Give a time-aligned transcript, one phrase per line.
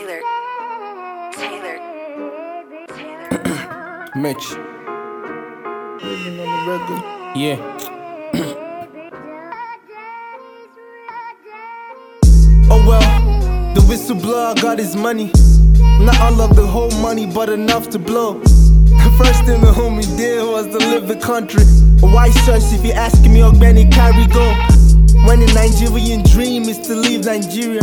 [0.00, 0.20] Taylor.
[1.34, 1.76] Taylor.
[2.88, 4.08] Taylor.
[4.16, 4.46] Mitch.
[7.36, 7.58] Yeah.
[12.72, 15.32] Oh well, the whistleblower got his money.
[16.04, 18.38] Not all of the whole money, but enough to blow.
[18.38, 21.64] The first thing the homie did was to leave the country.
[22.02, 24.54] A white choice if you asking me, Ogbeni Carry go.
[25.26, 27.82] When the Nigerian dream is to leave Nigeria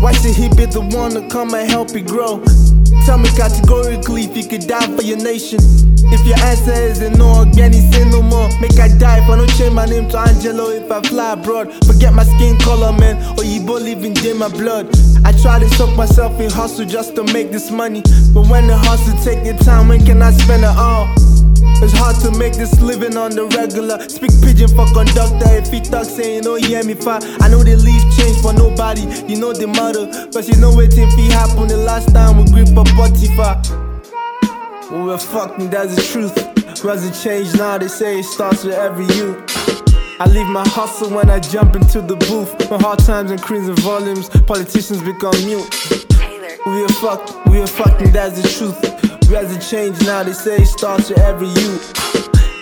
[0.00, 2.42] why should he be the one to come and help it grow?
[3.04, 5.58] Tell me categorically if you could die for your nation.
[6.12, 8.48] If your answer is a no, Ogbeni say no more.
[8.60, 11.72] Make I die if I don't change my name to Angelo if I fly abroad.
[11.84, 13.16] Forget my skin color, man.
[13.38, 14.88] Or you living in my blood.
[15.24, 18.02] I try to soak myself in hustle just to make this money.
[18.32, 21.08] But when the hustle take your time, when can I spend it all?
[21.82, 23.98] It's hard to make this living on the regular.
[24.08, 27.22] Speak pidgin for conductor if he talk saying, oh, hear me fine.
[27.40, 30.06] I know they leave change for nobody, you know the mother.
[30.32, 33.58] But you know what if it happened the last time we grip a Spotify.
[34.90, 36.84] We were fucking, that's the truth.
[36.84, 37.78] Was it change now?
[37.78, 39.42] They say it starts with every youth.
[40.20, 42.70] I leave my hustle when I jump into the booth.
[42.70, 45.68] When hard times increase in volumes, politicians become mute.
[46.66, 48.93] We are fucked, we are fucking, that's the truth.
[49.28, 51.92] We has a change now, they say it starts with every youth.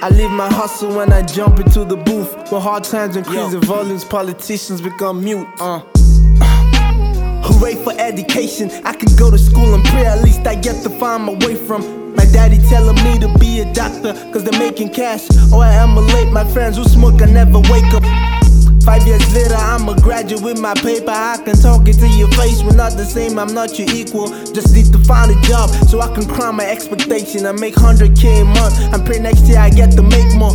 [0.02, 2.50] I leave my hustle when I jump into the booth.
[2.50, 5.46] When hard times increase in volumes, politicians become mute.
[5.60, 5.80] Uh.
[7.44, 8.70] Hooray for education.
[8.84, 11.56] I can go to school and pray, at least I get to find my way
[11.56, 12.14] from.
[12.14, 15.26] My daddy telling me to be a doctor, cause they're making cash.
[15.52, 18.04] Oh, I emulate my friends who smoke I never wake up.
[18.84, 19.91] Five years later, I'm a
[20.22, 21.10] graduate with my paper.
[21.10, 22.62] I can talk it to your face.
[22.62, 24.28] We're not the same, I'm not your equal.
[24.52, 28.42] Just need to find a job so I can climb my expectation I make 100k
[28.42, 28.78] a month.
[28.94, 30.54] And pray next year I get to make more.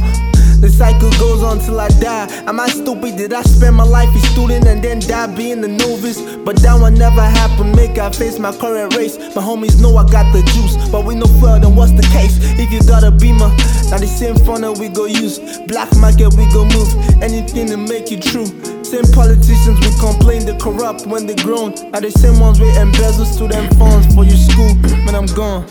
[0.62, 2.28] The cycle goes on till I die.
[2.48, 3.18] Am I stupid?
[3.18, 6.22] Did I spend my life a student and then die being a novice?
[6.38, 7.76] But that one never happened.
[7.76, 9.18] Make I face my current race.
[9.36, 11.70] My homies know I got the juice, but we know further.
[11.70, 12.40] What's the case?
[12.58, 13.52] If you got a beamer,
[13.92, 15.40] now the same funnel we go use.
[15.68, 16.90] Black market we go move.
[17.22, 18.77] Anything to make it true.
[18.88, 21.74] Same politicians we complain they corrupt when they grown.
[21.94, 25.68] Are the same ones we embezzle student funds for your school when I'm gone.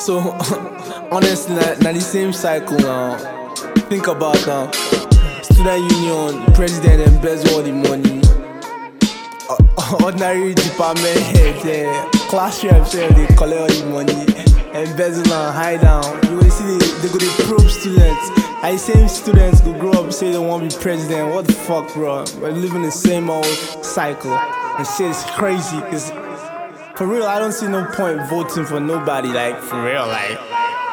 [0.00, 0.18] So
[1.12, 3.18] honestly, now the same cycle now.
[3.90, 4.70] Think about now.
[5.42, 8.22] Student union, president embezzle all the money.
[10.02, 14.57] Ordinary department head, class reps, they collect all the money.
[14.86, 16.04] Embezzle and hide down.
[16.30, 18.30] You will see they, they go to probe students.
[18.62, 21.34] The same students go grow up say they want to be president.
[21.34, 22.24] What the fuck, bro?
[22.40, 24.32] We're living the same old cycle.
[24.32, 25.80] And shit is crazy.
[25.80, 26.10] Cause
[26.96, 29.28] for real, I don't see no point voting for nobody.
[29.28, 30.38] Like, for real, like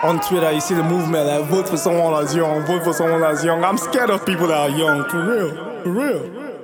[0.03, 3.21] on Twitter, you see the movement like vote for someone that's young, vote for someone
[3.21, 3.63] that's young.
[3.63, 6.54] I'm scared of people that are young, for real, for real.